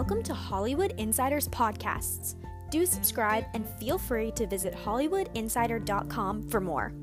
Welcome 0.00 0.22
to 0.22 0.32
Hollywood 0.34 0.94
Insiders 0.96 1.46
Podcasts. 1.48 2.36
Do 2.70 2.86
subscribe 2.86 3.44
and 3.52 3.68
feel 3.78 3.98
free 3.98 4.30
to 4.30 4.46
visit 4.46 4.72
HollywoodInsider.com 4.74 6.48
for 6.48 6.58
more. 6.58 6.94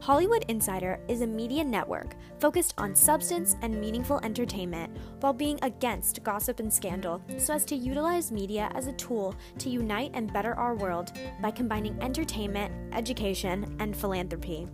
Hollywood 0.00 0.44
Insider 0.48 1.00
is 1.08 1.22
a 1.22 1.26
media 1.26 1.64
network 1.64 2.14
focused 2.38 2.74
on 2.76 2.94
substance 2.94 3.56
and 3.62 3.80
meaningful 3.80 4.20
entertainment 4.22 4.94
while 5.20 5.32
being 5.32 5.58
against 5.62 6.22
gossip 6.24 6.60
and 6.60 6.70
scandal 6.70 7.22
so 7.38 7.54
as 7.54 7.64
to 7.64 7.74
utilize 7.74 8.30
media 8.30 8.70
as 8.74 8.86
a 8.86 8.92
tool 8.92 9.34
to 9.56 9.70
unite 9.70 10.10
and 10.12 10.30
better 10.30 10.52
our 10.56 10.74
world 10.74 11.12
by 11.40 11.50
combining 11.50 11.98
entertainment, 12.02 12.70
education, 12.92 13.74
and 13.80 13.96
philanthropy. 13.96 14.68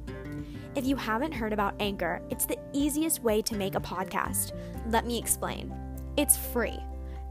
If 0.74 0.84
you 0.84 0.96
haven't 0.96 1.30
heard 1.30 1.52
about 1.52 1.76
Anchor, 1.79 2.22
it's 2.29 2.44
the 2.44 2.58
easiest 2.72 3.22
way 3.22 3.40
to 3.42 3.54
make 3.54 3.76
a 3.76 3.80
podcast. 3.80 4.50
Let 4.90 5.06
me 5.06 5.16
explain. 5.16 5.72
It's 6.17 6.36
free. 6.36 6.81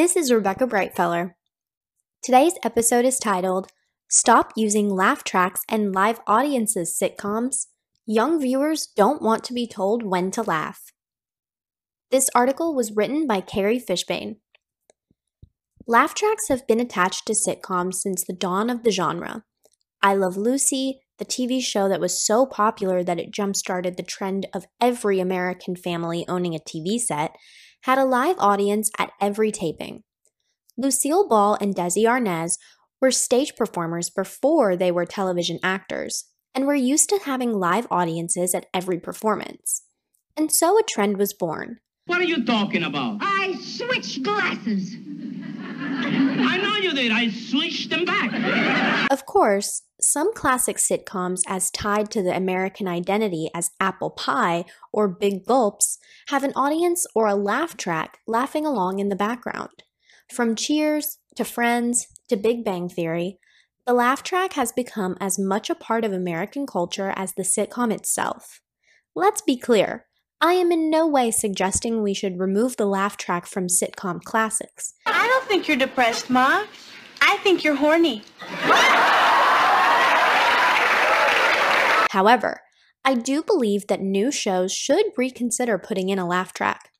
This 0.00 0.16
is 0.16 0.32
Rebecca 0.32 0.66
Brightfeller. 0.66 1.34
Today's 2.22 2.54
episode 2.64 3.04
is 3.04 3.18
titled 3.18 3.70
Stop 4.08 4.50
Using 4.56 4.88
Laugh 4.88 5.24
Tracks 5.24 5.60
and 5.68 5.94
Live 5.94 6.20
Audiences 6.26 6.98
Sitcoms. 6.98 7.66
Young 8.06 8.40
viewers 8.40 8.86
don't 8.96 9.20
want 9.20 9.44
to 9.44 9.52
be 9.52 9.66
told 9.66 10.02
when 10.02 10.30
to 10.30 10.40
laugh. 10.40 10.84
This 12.10 12.30
article 12.34 12.74
was 12.74 12.96
written 12.96 13.26
by 13.26 13.42
Carrie 13.42 13.78
Fishbane. 13.78 14.36
Laugh 15.86 16.14
tracks 16.14 16.48
have 16.48 16.66
been 16.66 16.80
attached 16.80 17.26
to 17.26 17.34
sitcoms 17.34 17.96
since 17.96 18.24
the 18.24 18.32
dawn 18.32 18.70
of 18.70 18.84
the 18.84 18.92
genre. 18.92 19.44
I 20.02 20.14
Love 20.14 20.38
Lucy, 20.38 21.02
the 21.18 21.26
TV 21.26 21.62
show 21.62 21.90
that 21.90 22.00
was 22.00 22.24
so 22.24 22.46
popular 22.46 23.04
that 23.04 23.20
it 23.20 23.32
jump 23.32 23.54
started 23.54 23.98
the 23.98 24.02
trend 24.02 24.46
of 24.54 24.64
every 24.80 25.20
American 25.20 25.76
family 25.76 26.24
owning 26.26 26.54
a 26.54 26.58
TV 26.58 26.98
set, 26.98 27.36
had 27.82 27.98
a 27.98 28.04
live 28.04 28.36
audience 28.38 28.90
at 28.98 29.12
every 29.20 29.50
taping. 29.50 30.02
Lucille 30.76 31.28
Ball 31.28 31.56
and 31.60 31.74
Desi 31.74 32.04
Arnaz 32.04 32.58
were 33.00 33.10
stage 33.10 33.56
performers 33.56 34.10
before 34.10 34.76
they 34.76 34.90
were 34.90 35.06
television 35.06 35.58
actors, 35.62 36.24
and 36.54 36.66
were 36.66 36.74
used 36.74 37.08
to 37.08 37.20
having 37.24 37.52
live 37.52 37.86
audiences 37.90 38.54
at 38.54 38.66
every 38.74 38.98
performance. 38.98 39.82
And 40.36 40.52
so 40.52 40.78
a 40.78 40.82
trend 40.82 41.16
was 41.16 41.32
born. 41.32 41.78
What 42.06 42.20
are 42.20 42.24
you 42.24 42.44
talking 42.44 42.82
about? 42.82 43.18
I 43.20 43.54
switched 43.60 44.22
glasses. 44.22 44.94
I 44.96 46.58
know 46.62 46.76
you 46.76 46.92
did. 46.92 47.12
I 47.12 47.30
switched 47.30 47.90
them 47.90 48.04
back. 48.04 49.10
Of 49.10 49.26
course, 49.26 49.82
some 50.02 50.32
classic 50.34 50.76
sitcoms, 50.76 51.42
as 51.46 51.70
tied 51.70 52.10
to 52.10 52.22
the 52.22 52.36
American 52.36 52.88
identity 52.88 53.50
as 53.54 53.70
Apple 53.80 54.10
Pie 54.10 54.64
or 54.92 55.08
Big 55.08 55.44
Gulps, 55.46 55.98
have 56.28 56.44
an 56.44 56.52
audience 56.54 57.06
or 57.14 57.26
a 57.26 57.34
laugh 57.34 57.76
track 57.76 58.18
laughing 58.26 58.66
along 58.66 58.98
in 58.98 59.08
the 59.08 59.16
background. 59.16 59.82
From 60.30 60.54
Cheers 60.54 61.18
to 61.36 61.44
Friends 61.44 62.06
to 62.28 62.36
Big 62.36 62.64
Bang 62.64 62.88
Theory, 62.88 63.38
the 63.86 63.94
laugh 63.94 64.22
track 64.22 64.52
has 64.52 64.72
become 64.72 65.16
as 65.20 65.38
much 65.38 65.70
a 65.70 65.74
part 65.74 66.04
of 66.04 66.12
American 66.12 66.66
culture 66.66 67.12
as 67.16 67.32
the 67.34 67.42
sitcom 67.42 67.92
itself. 67.92 68.60
Let's 69.14 69.42
be 69.42 69.56
clear. 69.56 70.06
I 70.40 70.54
am 70.54 70.72
in 70.72 70.88
no 70.88 71.06
way 71.06 71.30
suggesting 71.30 72.02
we 72.02 72.14
should 72.14 72.38
remove 72.38 72.76
the 72.76 72.86
laugh 72.86 73.16
track 73.16 73.46
from 73.46 73.66
sitcom 73.66 74.22
classics. 74.22 74.94
I 75.06 75.26
don't 75.26 75.44
think 75.46 75.68
you're 75.68 75.76
depressed, 75.76 76.30
Ma. 76.30 76.64
I 77.20 77.36
think 77.38 77.64
you're 77.64 77.74
horny. 77.74 78.22
However, 82.10 82.62
I 83.04 83.14
do 83.14 83.42
believe 83.42 83.86
that 83.86 84.00
new 84.00 84.32
shows 84.32 84.72
should 84.72 85.06
reconsider 85.16 85.78
putting 85.78 86.08
in 86.08 86.18
a 86.18 86.26
laugh 86.26 86.52
track. 86.52 86.90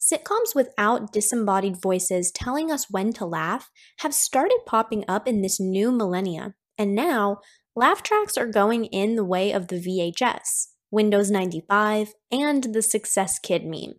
Sitcoms 0.00 0.54
without 0.54 1.12
disembodied 1.12 1.80
voices 1.80 2.30
telling 2.30 2.70
us 2.70 2.88
when 2.88 3.12
to 3.14 3.26
laugh 3.26 3.70
have 3.98 4.14
started 4.14 4.60
popping 4.64 5.04
up 5.08 5.26
in 5.26 5.42
this 5.42 5.58
new 5.58 5.90
millennia, 5.90 6.54
and 6.78 6.94
now 6.94 7.38
laugh 7.74 8.02
tracks 8.02 8.36
are 8.36 8.46
going 8.46 8.84
in 8.86 9.16
the 9.16 9.24
way 9.24 9.50
of 9.50 9.68
the 9.68 9.80
VHS, 9.80 10.68
Windows 10.90 11.32
95, 11.32 12.14
and 12.30 12.62
the 12.72 12.82
Success 12.82 13.40
Kid 13.40 13.64
meme. 13.64 13.94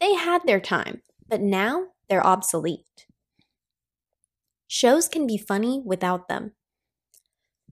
They 0.00 0.14
had 0.14 0.42
their 0.46 0.60
time, 0.60 1.02
but 1.26 1.40
now 1.40 1.88
they're 2.08 2.24
obsolete. 2.24 3.06
Shows 4.68 5.08
can 5.08 5.26
be 5.26 5.38
funny 5.38 5.82
without 5.84 6.28
them. 6.28 6.52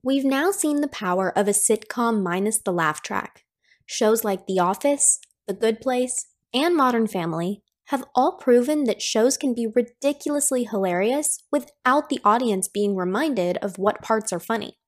We've 0.06 0.24
now 0.24 0.52
seen 0.52 0.82
the 0.82 0.86
power 0.86 1.36
of 1.36 1.48
a 1.48 1.50
sitcom 1.50 2.22
minus 2.22 2.60
the 2.60 2.70
laugh 2.70 3.02
track. 3.02 3.42
Shows 3.86 4.22
like 4.22 4.46
The 4.46 4.60
Office, 4.60 5.18
The 5.48 5.52
Good 5.52 5.80
Place, 5.80 6.28
and 6.54 6.76
Modern 6.76 7.08
Family 7.08 7.64
have 7.86 8.04
all 8.14 8.36
proven 8.36 8.84
that 8.84 9.02
shows 9.02 9.36
can 9.36 9.52
be 9.52 9.66
ridiculously 9.66 10.62
hilarious 10.62 11.42
without 11.50 12.08
the 12.08 12.20
audience 12.24 12.68
being 12.68 12.94
reminded 12.94 13.56
of 13.56 13.78
what 13.78 14.00
parts 14.00 14.32
are 14.32 14.38
funny. 14.38 14.78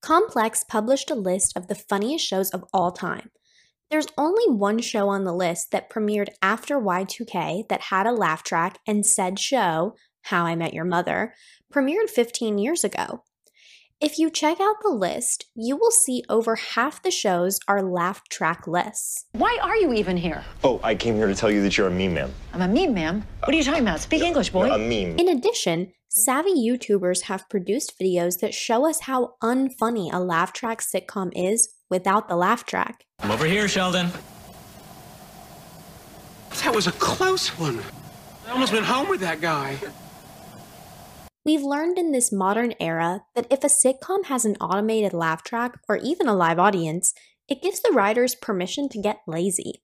Complex 0.00 0.64
published 0.66 1.10
a 1.10 1.14
list 1.14 1.54
of 1.54 1.66
the 1.66 1.74
funniest 1.74 2.26
shows 2.26 2.48
of 2.52 2.64
all 2.72 2.90
time. 2.90 3.32
There's 3.90 4.08
only 4.16 4.48
one 4.48 4.78
show 4.78 5.10
on 5.10 5.24
the 5.24 5.34
list 5.34 5.72
that 5.72 5.90
premiered 5.90 6.30
after 6.40 6.80
Y2K 6.80 7.68
that 7.68 7.82
had 7.82 8.06
a 8.06 8.12
laugh 8.12 8.42
track, 8.42 8.78
and 8.86 9.04
said 9.04 9.38
show, 9.38 9.94
How 10.22 10.46
I 10.46 10.56
Met 10.56 10.72
Your 10.72 10.86
Mother, 10.86 11.34
premiered 11.70 12.08
15 12.08 12.56
years 12.56 12.82
ago. 12.82 13.24
If 14.02 14.18
you 14.18 14.30
check 14.30 14.58
out 14.60 14.82
the 14.82 14.90
list, 14.90 15.46
you 15.54 15.76
will 15.76 15.92
see 15.92 16.24
over 16.28 16.56
half 16.56 17.04
the 17.04 17.12
shows 17.12 17.60
are 17.68 17.80
laugh 17.80 18.28
track 18.28 18.64
trackless. 18.64 19.26
Why 19.30 19.56
are 19.62 19.76
you 19.76 19.92
even 19.92 20.16
here? 20.16 20.42
Oh, 20.64 20.80
I 20.82 20.96
came 20.96 21.14
here 21.14 21.28
to 21.28 21.36
tell 21.36 21.52
you 21.52 21.62
that 21.62 21.78
you're 21.78 21.86
a 21.86 21.90
meme, 21.92 22.14
ma'am. 22.14 22.34
I'm 22.52 22.62
a 22.62 22.66
meme, 22.66 22.94
ma'am. 22.94 23.24
What 23.44 23.54
are 23.54 23.56
you 23.56 23.62
talking 23.62 23.82
about? 23.82 24.00
Speak 24.00 24.22
English, 24.22 24.50
boy. 24.50 24.72
A 24.72 24.76
meme. 24.76 25.16
In 25.20 25.28
addition, 25.28 25.92
savvy 26.08 26.50
YouTubers 26.50 27.22
have 27.22 27.48
produced 27.48 27.96
videos 27.96 28.40
that 28.40 28.54
show 28.54 28.90
us 28.90 29.02
how 29.02 29.34
unfunny 29.40 30.12
a 30.12 30.18
laugh 30.18 30.52
track 30.52 30.80
sitcom 30.80 31.30
is 31.36 31.72
without 31.88 32.26
the 32.26 32.34
laugh 32.34 32.66
track. 32.66 33.04
I'm 33.20 33.30
over 33.30 33.46
here, 33.46 33.68
Sheldon. 33.68 34.08
That 36.64 36.74
was 36.74 36.88
a 36.88 36.92
close 36.92 37.56
one. 37.56 37.78
I 38.48 38.50
almost 38.50 38.72
went 38.72 38.84
home 38.84 39.08
with 39.08 39.20
that 39.20 39.40
guy. 39.40 39.78
We've 41.44 41.62
learned 41.62 41.98
in 41.98 42.12
this 42.12 42.30
modern 42.30 42.74
era 42.78 43.22
that 43.34 43.48
if 43.50 43.64
a 43.64 43.66
sitcom 43.66 44.26
has 44.26 44.44
an 44.44 44.56
automated 44.56 45.12
laugh 45.12 45.42
track 45.42 45.78
or 45.88 45.96
even 45.96 46.28
a 46.28 46.34
live 46.34 46.58
audience, 46.58 47.12
it 47.48 47.62
gives 47.62 47.80
the 47.80 47.92
writers 47.92 48.36
permission 48.36 48.88
to 48.90 49.00
get 49.00 49.20
lazy. 49.26 49.82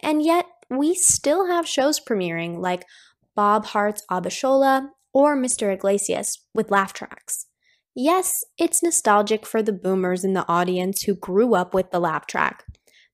And 0.00 0.22
yet, 0.22 0.46
we 0.70 0.94
still 0.94 1.46
have 1.46 1.68
shows 1.68 2.00
premiering 2.00 2.58
like 2.58 2.86
Bob 3.36 3.66
Hearts 3.66 4.02
Abishola 4.10 4.88
or 5.12 5.36
Mr. 5.36 5.72
Iglesias 5.72 6.38
with 6.54 6.70
laugh 6.70 6.94
tracks. 6.94 7.46
Yes, 7.94 8.42
it's 8.56 8.82
nostalgic 8.82 9.44
for 9.44 9.62
the 9.62 9.72
boomers 9.72 10.24
in 10.24 10.32
the 10.32 10.48
audience 10.48 11.02
who 11.02 11.14
grew 11.14 11.54
up 11.54 11.74
with 11.74 11.90
the 11.90 12.00
laugh 12.00 12.26
track, 12.26 12.64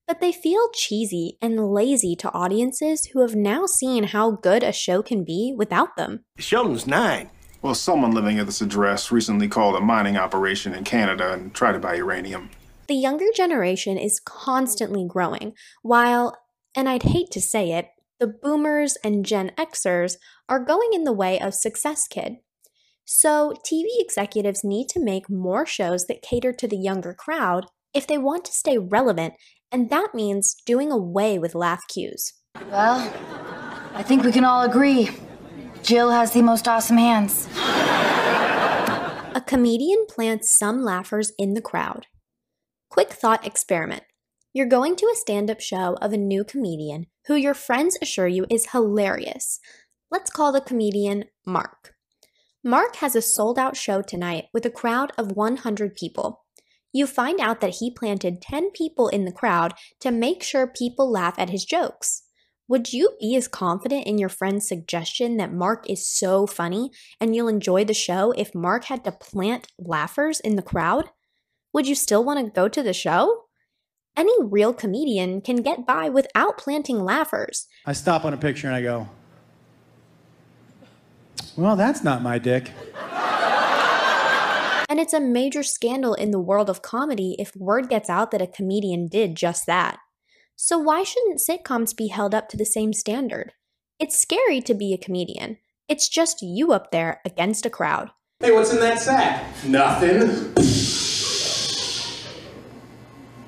but 0.07 0.21
they 0.21 0.31
feel 0.31 0.69
cheesy 0.73 1.37
and 1.41 1.73
lazy 1.73 2.15
to 2.15 2.31
audiences 2.31 3.07
who 3.07 3.21
have 3.21 3.35
now 3.35 3.65
seen 3.65 4.05
how 4.05 4.31
good 4.31 4.63
a 4.63 4.71
show 4.71 5.03
can 5.03 5.25
be 5.25 5.53
without 5.55 5.97
them. 5.97 6.23
Sheldon's 6.37 6.87
nine. 6.87 7.29
Well, 7.61 7.75
someone 7.75 8.11
living 8.11 8.39
at 8.39 8.45
this 8.45 8.61
address 8.61 9.11
recently 9.11 9.49
called 9.49 9.75
a 9.75 9.81
mining 9.81 10.15
operation 10.15 10.73
in 10.73 10.85
Canada 10.85 11.33
and 11.33 11.53
tried 11.53 11.73
to 11.73 11.79
buy 11.79 11.95
uranium. 11.95 12.49
The 12.87 12.95
younger 12.95 13.25
generation 13.35 13.97
is 13.97 14.21
constantly 14.23 15.05
growing, 15.05 15.53
while, 15.81 16.37
and 16.75 16.87
I'd 16.87 17.03
hate 17.03 17.31
to 17.31 17.41
say 17.41 17.73
it, 17.73 17.89
the 18.19 18.27
boomers 18.27 18.97
and 19.03 19.25
Gen 19.25 19.51
Xers 19.57 20.15
are 20.47 20.63
going 20.63 20.91
in 20.93 21.03
the 21.03 21.13
way 21.13 21.39
of 21.39 21.53
Success 21.53 22.07
Kid. 22.07 22.37
So, 23.03 23.53
TV 23.65 23.87
executives 23.99 24.63
need 24.63 24.87
to 24.89 25.03
make 25.03 25.29
more 25.29 25.65
shows 25.65 26.05
that 26.05 26.21
cater 26.21 26.53
to 26.53 26.67
the 26.67 26.77
younger 26.77 27.13
crowd 27.13 27.65
if 27.93 28.07
they 28.07 28.17
want 28.17 28.45
to 28.45 28.53
stay 28.53 28.77
relevant, 28.77 29.33
and 29.71 29.89
that 29.89 30.13
means 30.13 30.55
doing 30.65 30.91
away 30.91 31.37
with 31.37 31.55
laugh 31.55 31.81
cues. 31.89 32.33
Well, 32.71 33.13
I 33.93 34.03
think 34.03 34.23
we 34.23 34.31
can 34.31 34.45
all 34.45 34.63
agree. 34.63 35.09
Jill 35.83 36.11
has 36.11 36.31
the 36.33 36.41
most 36.41 36.67
awesome 36.67 36.97
hands. 36.97 37.47
A 39.35 39.41
comedian 39.45 40.05
plants 40.07 40.55
some 40.57 40.81
laughers 40.83 41.31
in 41.37 41.53
the 41.53 41.61
crowd. 41.61 42.07
Quick 42.89 43.11
thought 43.11 43.45
experiment. 43.45 44.03
You're 44.53 44.67
going 44.67 44.95
to 44.97 45.05
a 45.05 45.15
stand 45.15 45.49
up 45.49 45.61
show 45.61 45.97
of 46.01 46.11
a 46.11 46.17
new 46.17 46.43
comedian 46.43 47.07
who 47.27 47.35
your 47.35 47.53
friends 47.53 47.97
assure 48.01 48.27
you 48.27 48.45
is 48.49 48.71
hilarious. 48.71 49.59
Let's 50.11 50.31
call 50.31 50.51
the 50.51 50.61
comedian 50.61 51.25
Mark. 51.45 51.93
Mark 52.63 52.97
has 52.97 53.15
a 53.15 53.21
sold 53.21 53.57
out 53.57 53.77
show 53.77 54.01
tonight 54.01 54.45
with 54.53 54.65
a 54.65 54.71
crowd 54.71 55.11
of 55.17 55.31
100 55.31 55.95
people. 55.95 56.45
You 56.91 57.05
find 57.05 57.39
out 57.39 57.61
that 57.61 57.75
he 57.75 57.91
planted 57.91 58.41
10 58.41 58.71
people 58.71 59.07
in 59.07 59.25
the 59.25 59.31
crowd 59.31 59.75
to 60.01 60.11
make 60.11 60.41
sure 60.41 60.67
people 60.67 61.09
laugh 61.09 61.35
at 61.37 61.51
his 61.51 61.63
jokes. 61.63 62.23
Would 62.69 62.93
you 62.93 63.17
be 63.19 63.35
as 63.35 63.47
confident 63.47 64.05
in 64.05 64.19
your 64.19 64.29
friend's 64.29 64.67
suggestion 64.67 65.37
that 65.37 65.51
Mark 65.51 65.89
is 65.89 66.07
so 66.07 66.45
funny 66.45 66.91
and 67.19 67.35
you'll 67.35 67.47
enjoy 67.47 67.83
the 67.83 67.95
show 67.95 68.31
if 68.33 68.53
Mark 68.53 68.85
had 68.85 69.03
to 69.05 69.11
plant 69.11 69.65
laughers 69.79 70.39
in 70.39 70.55
the 70.55 70.61
crowd? 70.61 71.09
Would 71.73 71.87
you 71.87 71.95
still 71.95 72.23
want 72.23 72.45
to 72.45 72.51
go 72.51 72.67
to 72.67 72.83
the 72.83 72.93
show? 72.93 73.45
Any 74.15 74.33
real 74.39 74.71
comedian 74.71 75.41
can 75.41 75.63
get 75.63 75.87
by 75.87 76.09
without 76.09 76.59
planting 76.59 77.03
laughers. 77.03 77.67
I 77.87 77.93
stop 77.93 78.23
on 78.23 78.35
a 78.35 78.37
picture 78.37 78.67
and 78.67 78.75
I 78.75 78.83
go, 78.83 79.09
well, 81.57 81.75
that's 81.75 82.03
not 82.03 82.21
my 82.21 82.37
dick. 82.37 82.71
And 84.87 84.99
it's 84.99 85.13
a 85.13 85.19
major 85.19 85.63
scandal 85.63 86.13
in 86.13 86.29
the 86.29 86.39
world 86.39 86.69
of 86.69 86.83
comedy 86.83 87.35
if 87.39 87.55
word 87.55 87.89
gets 87.89 88.11
out 88.11 88.29
that 88.29 88.43
a 88.43 88.47
comedian 88.47 89.07
did 89.07 89.35
just 89.35 89.65
that. 89.65 89.97
So, 90.61 90.77
why 90.77 91.03
shouldn't 91.03 91.39
sitcoms 91.39 91.95
be 91.95 92.07
held 92.07 92.35
up 92.35 92.49
to 92.49 92.57
the 92.57 92.65
same 92.65 92.91
standard? 92.91 93.53
It's 93.97 94.19
scary 94.19 94.59
to 94.63 94.73
be 94.73 94.93
a 94.93 94.97
comedian. 94.97 95.57
It's 95.87 96.09
just 96.09 96.41
you 96.41 96.73
up 96.73 96.91
there 96.91 97.21
against 97.23 97.65
a 97.65 97.69
crowd. 97.69 98.11
Hey, 98.41 98.51
what's 98.51 98.73
in 98.73 98.81
that 98.81 98.99
sack? 98.99 99.45
Nothing. 99.65 100.53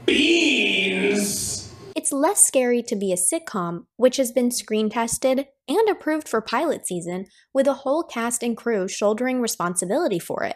Beans. 0.05 1.75
It's 1.97 2.13
less 2.13 2.45
scary 2.45 2.81
to 2.83 2.95
be 2.95 3.11
a 3.11 3.17
sitcom, 3.17 3.87
which 3.97 4.15
has 4.15 4.31
been 4.31 4.49
screen 4.49 4.89
tested 4.89 5.47
and 5.67 5.89
approved 5.89 6.29
for 6.29 6.39
pilot 6.39 6.87
season, 6.87 7.25
with 7.53 7.67
a 7.67 7.83
whole 7.83 8.03
cast 8.03 8.41
and 8.41 8.55
crew 8.55 8.87
shouldering 8.87 9.41
responsibility 9.41 10.17
for 10.17 10.45
it. 10.45 10.55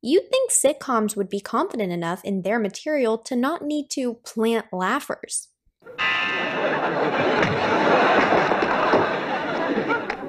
You'd 0.00 0.30
think 0.30 0.52
sitcoms 0.52 1.16
would 1.16 1.28
be 1.28 1.40
confident 1.40 1.90
enough 1.90 2.24
in 2.24 2.42
their 2.42 2.60
material 2.60 3.18
to 3.18 3.34
not 3.34 3.62
need 3.62 3.88
to 3.94 4.14
plant 4.24 4.66
laughers. 4.72 5.48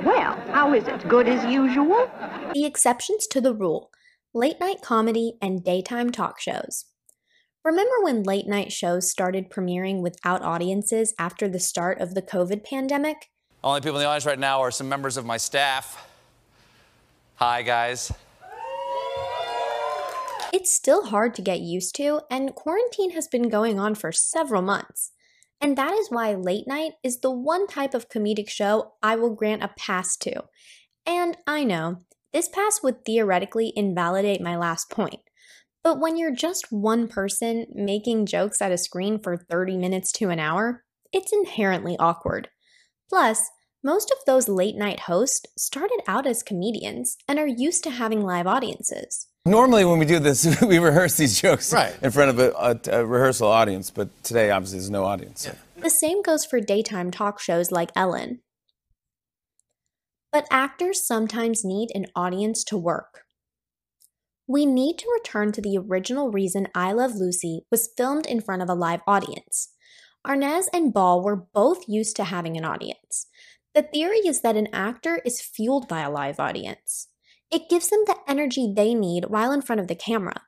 Well, 0.03 0.35
how 0.51 0.73
is 0.73 0.87
it? 0.87 1.07
Good 1.07 1.27
as 1.27 1.43
usual? 1.51 2.09
The 2.53 2.65
exceptions 2.65 3.27
to 3.27 3.41
the 3.41 3.53
rule 3.53 3.91
late 4.33 4.59
night 4.59 4.81
comedy 4.81 5.33
and 5.41 5.63
daytime 5.63 6.11
talk 6.11 6.39
shows. 6.39 6.85
Remember 7.65 7.95
when 8.03 8.23
late 8.23 8.47
night 8.47 8.71
shows 8.71 9.09
started 9.09 9.49
premiering 9.49 10.01
without 10.01 10.41
audiences 10.41 11.13
after 11.19 11.47
the 11.49 11.59
start 11.59 11.99
of 11.99 12.13
the 12.13 12.21
COVID 12.21 12.63
pandemic? 12.63 13.29
Only 13.63 13.81
people 13.81 13.97
in 13.97 14.03
the 14.03 14.07
audience 14.07 14.25
right 14.25 14.39
now 14.39 14.61
are 14.61 14.71
some 14.71 14.87
members 14.87 15.17
of 15.17 15.25
my 15.25 15.37
staff. 15.37 16.07
Hi, 17.35 17.61
guys. 17.61 18.11
It's 20.53 20.73
still 20.73 21.05
hard 21.07 21.35
to 21.35 21.41
get 21.41 21.59
used 21.59 21.95
to, 21.97 22.21
and 22.31 22.55
quarantine 22.55 23.11
has 23.11 23.27
been 23.27 23.49
going 23.49 23.79
on 23.79 23.95
for 23.95 24.11
several 24.11 24.61
months. 24.61 25.11
And 25.61 25.77
that 25.77 25.93
is 25.93 26.09
why 26.09 26.33
late 26.33 26.67
night 26.67 26.93
is 27.03 27.19
the 27.19 27.31
one 27.31 27.67
type 27.67 27.93
of 27.93 28.09
comedic 28.09 28.49
show 28.49 28.93
I 29.03 29.15
will 29.15 29.35
grant 29.35 29.63
a 29.63 29.71
pass 29.77 30.15
to. 30.17 30.43
And 31.05 31.37
I 31.45 31.63
know, 31.63 31.97
this 32.31 32.47
pass 32.47 32.81
would 32.83 33.03
theoretically 33.03 33.73
invalidate 33.75 34.41
my 34.41 34.55
last 34.55 34.89
point. 34.89 35.19
But 35.83 35.99
when 35.99 36.17
you're 36.17 36.35
just 36.35 36.71
one 36.71 37.07
person 37.07 37.65
making 37.73 38.25
jokes 38.25 38.61
at 38.61 38.71
a 38.71 38.77
screen 38.77 39.19
for 39.19 39.37
30 39.37 39.77
minutes 39.77 40.11
to 40.13 40.29
an 40.29 40.39
hour, 40.39 40.83
it's 41.11 41.33
inherently 41.33 41.97
awkward. 41.97 42.49
Plus, 43.09 43.49
most 43.83 44.11
of 44.11 44.17
those 44.25 44.47
late 44.49 44.75
night 44.75 45.01
hosts 45.01 45.45
started 45.57 45.99
out 46.07 46.25
as 46.27 46.43
comedians 46.43 47.17
and 47.27 47.39
are 47.39 47.47
used 47.47 47.83
to 47.85 47.91
having 47.91 48.21
live 48.21 48.47
audiences. 48.47 49.27
Normally, 49.45 49.85
when 49.85 49.99
we 49.99 50.05
do 50.05 50.19
this, 50.19 50.59
we 50.61 50.79
rehearse 50.79 51.15
these 51.17 51.39
jokes 51.41 51.71
Right. 51.73 51.95
in 52.01 52.11
front 52.11 52.29
of 52.29 52.39
a, 52.39 52.51
a, 52.51 52.99
a 53.01 53.05
rehearsal 53.05 53.47
audience, 53.47 53.89
but 53.89 54.09
today, 54.23 54.51
obviously, 54.51 54.79
there's 54.79 54.89
no 54.89 55.05
audience. 55.05 55.49
The 55.77 55.89
same 55.89 56.21
goes 56.21 56.45
for 56.45 56.59
daytime 56.59 57.09
talk 57.09 57.39
shows 57.39 57.71
like 57.71 57.91
Ellen. 57.95 58.41
But 60.31 60.47
actors 60.51 61.07
sometimes 61.07 61.63
need 61.65 61.89
an 61.95 62.05
audience 62.15 62.63
to 62.65 62.77
work. 62.77 63.21
We 64.45 64.65
need 64.65 64.97
to 64.97 65.07
return 65.13 65.51
to 65.53 65.61
the 65.61 65.77
original 65.77 66.31
reason 66.31 66.67
I 66.75 66.91
Love 66.91 67.15
Lucy 67.15 67.61
was 67.71 67.89
filmed 67.95 68.25
in 68.25 68.41
front 68.41 68.61
of 68.61 68.69
a 68.69 68.73
live 68.75 69.01
audience. 69.07 69.69
Arnaz 70.27 70.65
and 70.73 70.93
Ball 70.93 71.23
were 71.23 71.35
both 71.53 71.87
used 71.87 72.15
to 72.17 72.25
having 72.25 72.57
an 72.57 72.65
audience. 72.65 73.27
The 73.75 73.83
theory 73.83 74.19
is 74.19 74.41
that 74.41 74.57
an 74.57 74.67
actor 74.73 75.21
is 75.25 75.41
fueled 75.41 75.87
by 75.87 76.01
a 76.01 76.09
live 76.09 76.39
audience. 76.39 77.07
It 77.51 77.69
gives 77.69 77.89
them 77.89 78.03
the 78.05 78.17
energy 78.27 78.71
they 78.75 78.93
need 78.93 79.25
while 79.25 79.51
in 79.51 79.61
front 79.61 79.79
of 79.81 79.87
the 79.87 79.95
camera. 79.95 80.41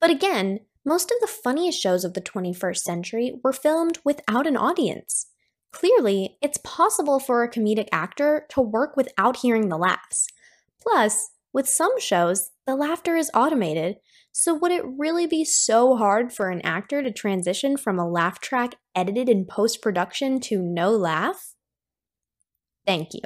But 0.00 0.10
again, 0.10 0.60
most 0.84 1.10
of 1.10 1.18
the 1.20 1.26
funniest 1.26 1.80
shows 1.80 2.04
of 2.04 2.14
the 2.14 2.20
21st 2.20 2.78
century 2.78 3.32
were 3.42 3.52
filmed 3.52 3.98
without 4.04 4.46
an 4.46 4.56
audience. 4.56 5.26
Clearly, 5.72 6.38
it's 6.40 6.58
possible 6.64 7.20
for 7.20 7.42
a 7.42 7.50
comedic 7.50 7.88
actor 7.92 8.46
to 8.50 8.60
work 8.60 8.96
without 8.96 9.38
hearing 9.38 9.68
the 9.68 9.78
laughs. 9.78 10.26
Plus, 10.80 11.30
with 11.52 11.68
some 11.68 12.00
shows, 12.00 12.50
the 12.66 12.74
laughter 12.74 13.16
is 13.16 13.30
automated, 13.34 13.96
so 14.32 14.54
would 14.54 14.72
it 14.72 14.84
really 14.86 15.26
be 15.26 15.44
so 15.44 15.96
hard 15.96 16.32
for 16.32 16.50
an 16.50 16.60
actor 16.62 17.02
to 17.02 17.12
transition 17.12 17.76
from 17.76 17.98
a 17.98 18.08
laugh 18.08 18.40
track 18.40 18.76
edited 18.94 19.28
in 19.28 19.44
post 19.44 19.82
production 19.82 20.40
to 20.40 20.62
no 20.62 20.90
laugh? 20.90 21.54
Thank 22.86 23.14
you. 23.14 23.20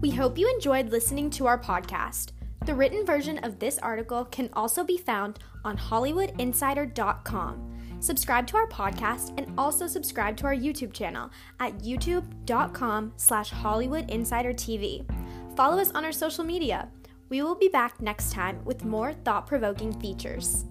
We 0.00 0.10
hope 0.10 0.38
you 0.38 0.48
enjoyed 0.48 0.90
listening 0.90 1.28
to 1.30 1.46
our 1.46 1.58
podcast. 1.58 2.30
The 2.64 2.74
written 2.74 3.04
version 3.04 3.38
of 3.38 3.58
this 3.58 3.78
article 3.78 4.24
can 4.26 4.48
also 4.52 4.84
be 4.84 4.96
found 4.96 5.40
on 5.64 5.76
HollywoodInsider.com. 5.76 7.74
Subscribe 8.00 8.46
to 8.46 8.56
our 8.56 8.68
podcast 8.68 9.34
and 9.36 9.52
also 9.58 9.88
subscribe 9.88 10.36
to 10.36 10.46
our 10.46 10.54
YouTube 10.54 10.92
channel 10.92 11.30
at 11.58 11.78
youtube.com 11.78 13.12
slash 13.16 13.50
HollywoodInsiderTV. 13.50 15.56
Follow 15.56 15.80
us 15.80 15.90
on 15.92 16.04
our 16.04 16.12
social 16.12 16.44
media. 16.44 16.88
We 17.28 17.42
will 17.42 17.56
be 17.56 17.68
back 17.68 18.00
next 18.00 18.32
time 18.32 18.64
with 18.64 18.84
more 18.84 19.12
thought-provoking 19.12 20.00
features. 20.00 20.64